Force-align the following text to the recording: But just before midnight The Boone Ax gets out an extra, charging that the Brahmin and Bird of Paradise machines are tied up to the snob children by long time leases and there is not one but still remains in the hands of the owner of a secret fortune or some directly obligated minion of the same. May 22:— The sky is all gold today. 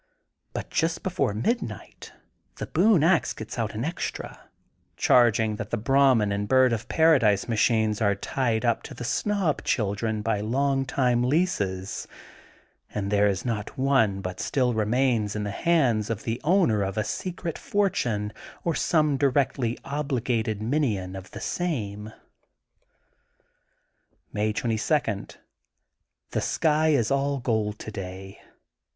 But 0.53 0.71
just 0.71 1.03
before 1.03 1.31
midnight 1.31 2.11
The 2.55 2.65
Boone 2.65 3.03
Ax 3.03 3.33
gets 3.33 3.59
out 3.59 3.75
an 3.75 3.85
extra, 3.85 4.49
charging 4.97 5.57
that 5.57 5.69
the 5.69 5.77
Brahmin 5.77 6.31
and 6.31 6.47
Bird 6.47 6.73
of 6.73 6.87
Paradise 6.89 7.47
machines 7.47 8.01
are 8.01 8.15
tied 8.15 8.65
up 8.65 8.81
to 8.81 8.95
the 8.95 9.03
snob 9.03 9.63
children 9.63 10.23
by 10.23 10.41
long 10.41 10.85
time 10.85 11.21
leases 11.23 12.07
and 12.91 13.11
there 13.11 13.27
is 13.27 13.45
not 13.45 13.77
one 13.77 14.21
but 14.21 14.39
still 14.39 14.73
remains 14.73 15.35
in 15.35 15.43
the 15.43 15.51
hands 15.51 16.09
of 16.09 16.23
the 16.23 16.41
owner 16.43 16.81
of 16.81 16.97
a 16.97 17.03
secret 17.03 17.59
fortune 17.59 18.33
or 18.63 18.73
some 18.73 19.17
directly 19.17 19.77
obligated 19.85 20.63
minion 20.63 21.15
of 21.15 21.29
the 21.29 21.39
same. 21.39 22.11
May 24.33 24.51
22:— 24.51 25.37
The 26.31 26.41
sky 26.41 26.87
is 26.89 27.11
all 27.11 27.37
gold 27.37 27.77
today. 27.77 28.41